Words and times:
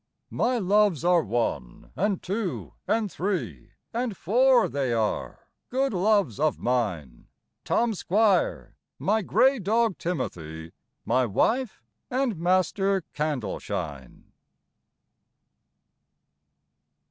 My 0.31 0.57
loves 0.57 1.05
are 1.05 1.21
one 1.21 1.91
and 1.95 2.23
two 2.23 2.73
and 2.87 3.11
three 3.11 3.73
And 3.93 4.17
four 4.17 4.67
they 4.67 4.93
are, 4.93 5.47
good 5.69 5.93
loves 5.93 6.39
of 6.39 6.57
mine, 6.57 7.27
Tom 7.63 7.93
Squire, 7.93 8.75
my 8.97 9.21
grey 9.21 9.59
dog 9.59 9.99
Timothy, 9.99 10.71
My 11.05 11.27
wife 11.27 11.83
and 12.09 12.35
Master 12.37 13.03
Candleshine. 13.13 14.23